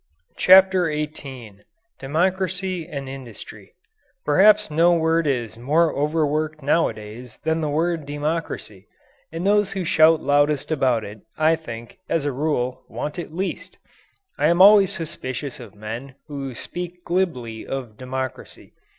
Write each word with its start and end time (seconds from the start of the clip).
CHAPTER 0.35 0.91
XVIII 0.91 1.61
DEMOCRACY 1.99 2.87
AND 2.87 3.07
INDUSTRY 3.07 3.75
Perhaps 4.25 4.71
no 4.71 4.95
word 4.95 5.27
is 5.27 5.59
more 5.59 5.95
overworked 5.95 6.63
nowadays 6.63 7.37
than 7.43 7.61
the 7.61 7.69
word 7.69 8.07
"democracy," 8.07 8.87
and 9.31 9.45
those 9.45 9.73
who 9.73 9.83
shout 9.83 10.19
loudest 10.19 10.71
about 10.71 11.03
it, 11.03 11.21
I 11.37 11.55
think, 11.55 11.99
as 12.09 12.25
a 12.25 12.31
rule, 12.31 12.81
want 12.89 13.19
it 13.19 13.31
least. 13.31 13.77
I 14.39 14.47
am 14.47 14.59
always 14.59 14.91
suspicious 14.91 15.59
of 15.59 15.75
men 15.75 16.15
who 16.25 16.55
speak 16.55 17.05
glibly 17.05 17.67
of 17.67 17.95
democracy. 17.95 18.73